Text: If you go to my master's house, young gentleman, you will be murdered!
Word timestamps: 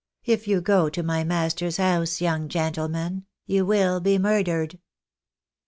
If 0.25 0.47
you 0.47 0.61
go 0.61 0.89
to 0.89 1.03
my 1.03 1.23
master's 1.23 1.77
house, 1.77 2.21
young 2.21 2.47
gentleman, 2.49 3.27
you 3.45 3.67
will 3.67 3.99
be 3.99 4.17
murdered! 4.17 4.79